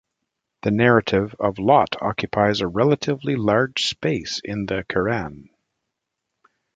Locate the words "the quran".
4.65-5.49